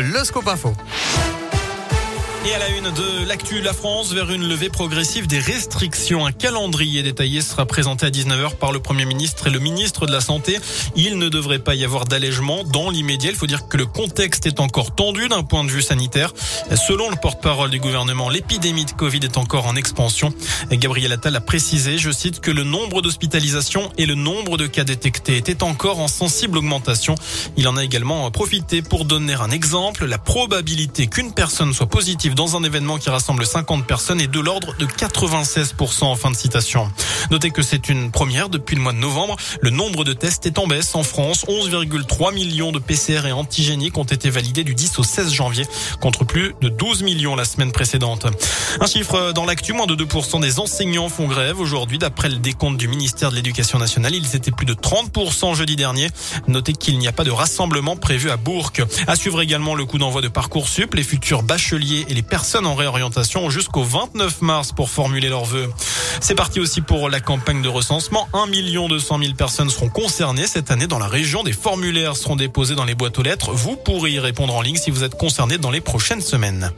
le 0.00 0.24
scoop 0.24 0.48
info. 0.48 0.72
Et 2.44 2.54
à 2.54 2.58
la 2.58 2.70
une 2.70 2.90
de 2.90 3.28
l'actu, 3.28 3.60
la 3.60 3.72
France 3.72 4.12
vers 4.12 4.28
une 4.32 4.48
levée 4.48 4.68
progressive 4.68 5.28
des 5.28 5.38
restrictions. 5.38 6.26
Un 6.26 6.32
calendrier 6.32 7.04
détaillé 7.04 7.40
sera 7.40 7.66
présenté 7.66 8.06
à 8.06 8.10
19h 8.10 8.56
par 8.56 8.72
le 8.72 8.80
Premier 8.80 9.04
ministre 9.04 9.46
et 9.46 9.50
le 9.50 9.60
ministre 9.60 10.06
de 10.06 10.12
la 10.12 10.20
Santé. 10.20 10.58
Il 10.96 11.18
ne 11.18 11.28
devrait 11.28 11.60
pas 11.60 11.76
y 11.76 11.84
avoir 11.84 12.04
d'allègement 12.04 12.64
dans 12.64 12.90
l'immédiat. 12.90 13.30
Il 13.30 13.36
faut 13.36 13.46
dire 13.46 13.68
que 13.68 13.76
le 13.76 13.86
contexte 13.86 14.44
est 14.46 14.58
encore 14.58 14.92
tendu 14.92 15.28
d'un 15.28 15.44
point 15.44 15.62
de 15.62 15.70
vue 15.70 15.82
sanitaire. 15.82 16.34
Selon 16.74 17.10
le 17.10 17.16
porte-parole 17.16 17.70
du 17.70 17.78
gouvernement, 17.78 18.28
l'épidémie 18.28 18.86
de 18.86 18.90
Covid 18.90 19.20
est 19.22 19.36
encore 19.36 19.68
en 19.68 19.76
expansion. 19.76 20.34
Gabriel 20.72 21.12
Attal 21.12 21.36
a 21.36 21.40
précisé, 21.40 21.96
je 21.96 22.10
cite, 22.10 22.40
que 22.40 22.50
le 22.50 22.64
nombre 22.64 23.02
d'hospitalisations 23.02 23.88
et 23.98 24.06
le 24.06 24.16
nombre 24.16 24.56
de 24.56 24.66
cas 24.66 24.82
détectés 24.82 25.36
étaient 25.36 25.62
encore 25.62 26.00
en 26.00 26.08
sensible 26.08 26.58
augmentation. 26.58 27.14
Il 27.56 27.68
en 27.68 27.76
a 27.76 27.84
également 27.84 28.28
profité 28.32 28.82
pour 28.82 29.04
donner 29.04 29.34
un 29.34 29.50
exemple. 29.50 30.06
La 30.06 30.18
probabilité 30.18 31.06
qu'une 31.06 31.32
personne 31.32 31.72
soit 31.72 31.86
positive 31.86 32.31
dans 32.34 32.56
un 32.56 32.62
événement 32.62 32.98
qui 32.98 33.10
rassemble 33.10 33.44
50 33.44 33.86
personnes 33.86 34.20
est 34.20 34.26
de 34.26 34.40
l'ordre 34.40 34.74
de 34.78 34.86
96% 34.86 36.04
en 36.04 36.16
fin 36.16 36.30
de 36.30 36.36
citation. 36.36 36.90
Notez 37.30 37.50
que 37.50 37.62
c'est 37.62 37.88
une 37.88 38.10
première 38.10 38.48
depuis 38.48 38.76
le 38.76 38.82
mois 38.82 38.92
de 38.92 38.98
novembre. 38.98 39.36
Le 39.60 39.70
nombre 39.70 40.04
de 40.04 40.12
tests 40.12 40.46
est 40.46 40.58
en 40.58 40.66
baisse 40.66 40.94
en 40.94 41.02
France. 41.02 41.44
11,3 41.46 42.34
millions 42.34 42.72
de 42.72 42.78
PCR 42.78 43.26
et 43.26 43.32
antigéniques 43.32 43.98
ont 43.98 44.04
été 44.04 44.30
validés 44.30 44.64
du 44.64 44.74
10 44.74 44.98
au 44.98 45.04
16 45.04 45.32
janvier 45.32 45.66
contre 46.00 46.24
plus 46.24 46.54
de 46.60 46.68
12 46.68 47.02
millions 47.02 47.36
la 47.36 47.44
semaine 47.44 47.72
précédente. 47.72 48.26
Un 48.80 48.86
chiffre 48.86 49.32
dans 49.32 49.44
l'actu, 49.44 49.72
moins 49.72 49.86
de 49.86 49.94
2% 49.94 50.40
des 50.40 50.58
enseignants 50.58 51.08
font 51.08 51.26
grève 51.26 51.60
aujourd'hui 51.60 51.98
d'après 51.98 52.28
le 52.28 52.36
décompte 52.36 52.78
du 52.78 52.88
ministère 52.88 53.30
de 53.30 53.36
l'Éducation 53.36 53.78
nationale. 53.78 54.14
Ils 54.14 54.36
étaient 54.36 54.50
plus 54.50 54.66
de 54.66 54.74
30% 54.74 55.54
jeudi 55.54 55.76
dernier. 55.76 56.08
Notez 56.48 56.72
qu'il 56.72 56.98
n'y 56.98 57.08
a 57.08 57.12
pas 57.12 57.24
de 57.24 57.30
rassemblement 57.30 57.96
prévu 57.96 58.30
à 58.30 58.36
Bourg. 58.36 58.72
À 59.06 59.16
suivre 59.16 59.40
également 59.40 59.74
le 59.74 59.84
coup 59.84 59.98
d'envoi 59.98 60.22
de 60.22 60.28
Parcoursup. 60.28 60.94
Les 60.94 61.02
futurs 61.02 61.42
bacheliers 61.42 62.06
et 62.08 62.14
les 62.14 62.21
personnes 62.22 62.66
en 62.66 62.74
réorientation 62.74 63.50
jusqu'au 63.50 63.82
29 63.82 64.42
mars 64.42 64.72
pour 64.72 64.90
formuler 64.90 65.28
leurs 65.28 65.44
vœux. 65.44 65.70
C'est 66.20 66.34
parti 66.34 66.60
aussi 66.60 66.80
pour 66.80 67.08
la 67.08 67.20
campagne 67.20 67.62
de 67.62 67.68
recensement. 67.68 68.28
1 68.32 68.46
million 68.46 68.88
200 68.88 69.18
000 69.18 69.34
personnes 69.34 69.70
seront 69.70 69.88
concernées 69.88 70.46
cette 70.46 70.70
année 70.70 70.86
dans 70.86 70.98
la 70.98 71.08
région. 71.08 71.42
Des 71.42 71.52
formulaires 71.52 72.16
seront 72.16 72.36
déposés 72.36 72.74
dans 72.74 72.84
les 72.84 72.94
boîtes 72.94 73.18
aux 73.18 73.22
lettres. 73.22 73.52
Vous 73.52 73.76
pourrez 73.76 74.12
y 74.12 74.18
répondre 74.18 74.54
en 74.54 74.62
ligne 74.62 74.76
si 74.76 74.90
vous 74.90 75.04
êtes 75.04 75.16
concerné 75.16 75.58
dans 75.58 75.70
les 75.70 75.80
prochaines 75.80 76.22
semaines. 76.22 76.72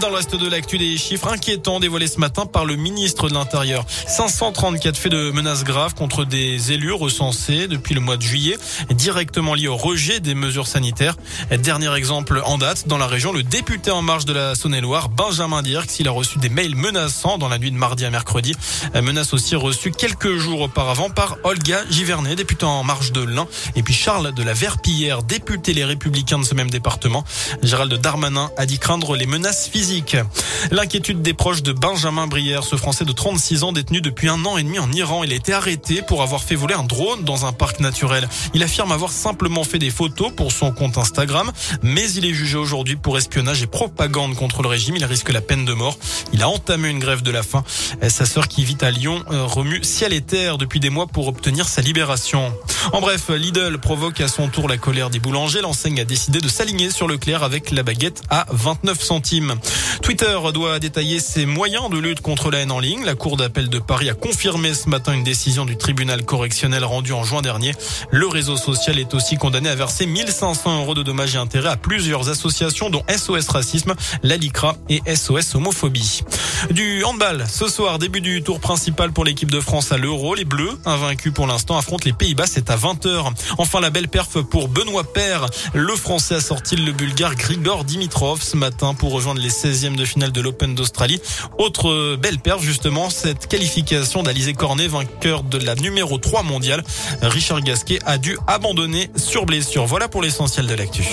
Dans 0.00 0.08
le 0.08 0.16
reste 0.16 0.34
de 0.34 0.48
l'actu, 0.48 0.76
des 0.76 0.96
chiffres 0.96 1.28
inquiétants 1.28 1.78
dévoilés 1.78 2.08
ce 2.08 2.18
matin 2.18 2.46
par 2.46 2.64
le 2.64 2.74
ministre 2.74 3.28
de 3.28 3.34
l'Intérieur. 3.34 3.86
534 4.08 4.96
faits 4.96 5.12
de 5.12 5.30
menaces 5.30 5.62
graves 5.62 5.94
contre 5.94 6.24
des 6.24 6.72
élus 6.72 6.92
recensés 6.92 7.68
depuis 7.68 7.94
le 7.94 8.00
mois 8.00 8.16
de 8.16 8.22
juillet, 8.22 8.56
directement 8.90 9.54
liés 9.54 9.68
au 9.68 9.76
rejet 9.76 10.18
des 10.18 10.34
mesures 10.34 10.66
sanitaires. 10.66 11.14
Dernier 11.58 11.94
exemple 11.94 12.42
en 12.44 12.58
date, 12.58 12.88
dans 12.88 12.98
la 12.98 13.06
région, 13.06 13.32
le 13.32 13.44
député 13.44 13.92
en 13.92 14.02
marche 14.02 14.24
de 14.24 14.32
la 14.32 14.56
Saône-et-Loire, 14.56 15.10
Benjamin 15.10 15.62
Dirks, 15.62 16.00
il 16.00 16.08
a 16.08 16.10
reçu 16.10 16.38
des 16.38 16.48
mails 16.48 16.74
menaçants 16.74 17.38
dans 17.38 17.48
la 17.48 17.58
nuit 17.58 17.70
de 17.70 17.76
mardi 17.76 18.04
à 18.04 18.10
mercredi. 18.10 18.56
Menace 19.00 19.32
aussi 19.32 19.54
reçue 19.54 19.92
quelques 19.92 20.36
jours 20.36 20.62
auparavant 20.62 21.10
par 21.10 21.36
Olga 21.44 21.84
Givernet, 21.88 22.34
député 22.34 22.64
en 22.64 22.82
marche 22.82 23.12
de 23.12 23.22
l'Ain, 23.22 23.46
et 23.76 23.82
puis 23.82 23.94
Charles 23.94 24.34
de 24.34 24.42
la 24.42 24.54
Verpillière, 24.54 25.22
député 25.22 25.72
les 25.72 25.84
Républicains 25.84 26.38
de 26.38 26.44
ce 26.44 26.54
même 26.54 26.70
département. 26.70 27.22
Gérald 27.62 27.94
Darmanin 27.94 28.50
a 28.56 28.66
dit 28.66 28.78
craindre 28.78 29.14
les 29.14 29.26
menaces 29.26 29.70
physique. 29.74 30.16
L'inquiétude 30.70 31.20
des 31.20 31.34
proches 31.34 31.64
de 31.64 31.72
Benjamin 31.72 32.28
Brière, 32.28 32.62
ce 32.62 32.76
Français 32.76 33.04
de 33.04 33.10
36 33.10 33.64
ans 33.64 33.72
détenu 33.72 34.00
depuis 34.00 34.28
un 34.28 34.44
an 34.44 34.56
et 34.56 34.62
demi 34.62 34.78
en 34.78 34.92
Iran. 34.92 35.24
Il 35.24 35.32
a 35.32 35.34
été 35.34 35.52
arrêté 35.52 36.00
pour 36.00 36.22
avoir 36.22 36.44
fait 36.44 36.54
voler 36.54 36.74
un 36.74 36.84
drone 36.84 37.24
dans 37.24 37.44
un 37.44 37.52
parc 37.52 37.80
naturel. 37.80 38.28
Il 38.54 38.62
affirme 38.62 38.92
avoir 38.92 39.10
simplement 39.10 39.64
fait 39.64 39.80
des 39.80 39.90
photos 39.90 40.30
pour 40.30 40.52
son 40.52 40.70
compte 40.70 40.96
Instagram, 40.96 41.50
mais 41.82 42.08
il 42.12 42.24
est 42.24 42.32
jugé 42.32 42.56
aujourd'hui 42.56 42.94
pour 42.94 43.18
espionnage 43.18 43.64
et 43.64 43.66
propagande 43.66 44.36
contre 44.36 44.62
le 44.62 44.68
régime. 44.68 44.94
Il 44.94 45.04
risque 45.04 45.30
la 45.30 45.40
peine 45.40 45.64
de 45.64 45.72
mort. 45.72 45.98
Il 46.32 46.44
a 46.44 46.48
entamé 46.48 46.88
une 46.88 47.00
grève 47.00 47.22
de 47.22 47.32
la 47.32 47.42
faim. 47.42 47.64
Sa 48.08 48.26
sœur 48.26 48.46
qui 48.46 48.64
vit 48.64 48.78
à 48.80 48.92
Lyon 48.92 49.24
euh, 49.32 49.44
remue 49.44 49.82
ciel 49.82 50.12
et 50.12 50.20
terre 50.20 50.56
depuis 50.56 50.78
des 50.78 50.90
mois 50.90 51.08
pour 51.08 51.26
obtenir 51.26 51.68
sa 51.68 51.82
libération. 51.82 52.54
En 52.92 53.00
bref, 53.00 53.28
Lidl 53.28 53.78
provoque 53.78 54.20
à 54.20 54.28
son 54.28 54.46
tour 54.46 54.68
la 54.68 54.76
colère 54.76 55.10
des 55.10 55.18
boulangers. 55.18 55.62
L'enseigne 55.62 55.98
a 55.98 56.04
décidé 56.04 56.38
de 56.38 56.48
s'aligner 56.48 56.90
sur 56.90 57.08
le 57.08 57.18
clair 57.18 57.42
avec 57.42 57.72
la 57.72 57.82
baguette 57.82 58.22
à 58.30 58.46
29 58.50 59.02
centimes. 59.02 59.56
Twitter 60.02 60.38
doit 60.52 60.78
détailler 60.78 61.18
ses 61.18 61.46
moyens 61.46 61.88
de 61.88 61.98
lutte 61.98 62.20
contre 62.20 62.50
la 62.50 62.58
haine 62.58 62.72
en 62.72 62.78
ligne. 62.78 63.04
La 63.04 63.14
Cour 63.14 63.36
d'appel 63.36 63.68
de 63.68 63.78
Paris 63.78 64.10
a 64.10 64.14
confirmé 64.14 64.74
ce 64.74 64.88
matin 64.88 65.14
une 65.14 65.24
décision 65.24 65.64
du 65.64 65.76
tribunal 65.76 66.24
correctionnel 66.24 66.84
rendue 66.84 67.12
en 67.12 67.24
juin 67.24 67.40
dernier. 67.40 67.72
Le 68.10 68.26
réseau 68.26 68.56
social 68.56 68.98
est 68.98 69.14
aussi 69.14 69.36
condamné 69.36 69.70
à 69.70 69.74
verser 69.74 70.06
1500 70.06 70.80
euros 70.80 70.94
de 70.94 71.02
dommages 71.02 71.34
et 71.34 71.38
intérêts 71.38 71.70
à 71.70 71.76
plusieurs 71.76 72.28
associations 72.28 72.90
dont 72.90 73.02
SOS 73.08 73.48
Racisme, 73.48 73.94
la 74.22 74.36
LICRA 74.36 74.76
et 74.88 75.00
SOS 75.14 75.54
Homophobie. 75.54 76.22
Du 76.70 77.02
handball, 77.04 77.44
ce 77.48 77.68
soir, 77.68 77.98
début 77.98 78.20
du 78.20 78.42
tour 78.42 78.60
principal 78.60 79.12
pour 79.12 79.24
l'équipe 79.24 79.50
de 79.50 79.60
France 79.60 79.92
à 79.92 79.96
l'Euro. 79.96 80.34
Les 80.34 80.44
Bleus, 80.44 80.78
invaincus 80.84 81.32
pour 81.32 81.46
l'instant, 81.46 81.78
affrontent 81.78 82.04
les 82.04 82.12
Pays-Bas. 82.12 82.46
C'est 82.46 82.70
à 82.70 82.76
20h. 82.76 83.32
Enfin, 83.58 83.80
la 83.80 83.90
belle 83.90 84.08
perf 84.08 84.42
pour 84.42 84.68
Benoît 84.68 85.04
Père. 85.04 85.46
Le 85.72 85.94
Français 85.96 86.36
a 86.36 86.40
sorti 86.40 86.76
le 86.76 86.92
Bulgare 86.92 87.36
Grigor 87.36 87.84
Dimitrov 87.84 88.42
ce 88.42 88.56
matin 88.56 88.94
pour 88.94 89.12
rejoindre 89.12 89.40
les 89.40 89.53
16e 89.54 89.96
de 89.96 90.04
finale 90.04 90.32
de 90.32 90.40
l'Open 90.40 90.74
d'Australie. 90.74 91.20
Autre 91.58 92.16
belle 92.16 92.38
perf, 92.38 92.62
justement, 92.62 93.10
cette 93.10 93.46
qualification 93.46 94.22
d'Alizé 94.22 94.52
Cornet, 94.52 94.88
vainqueur 94.88 95.42
de 95.42 95.58
la 95.58 95.74
numéro 95.74 96.18
3 96.18 96.42
mondiale. 96.42 96.84
Richard 97.22 97.62
Gasquet 97.62 97.98
a 98.04 98.18
dû 98.18 98.36
abandonner 98.46 99.10
sur 99.16 99.46
blessure. 99.46 99.86
Voilà 99.86 100.08
pour 100.08 100.22
l'essentiel 100.22 100.66
de 100.66 100.74
l'actu. 100.74 101.04